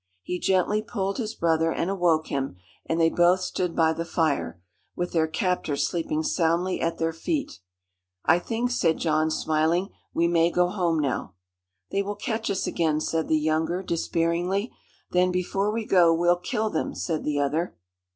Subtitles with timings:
[0.23, 2.55] He gently pulled his brother and awoke him,
[2.87, 4.59] and they both stood by the fire,
[4.95, 7.59] with their captors sleeping soundly at their feet.
[8.25, 11.35] "I think," said John, smiling, "we may go home now."
[11.91, 14.71] "They will catch us again," said the younger, despairingly.
[15.11, 17.75] "Then, before we go, we'll kill them," said the other.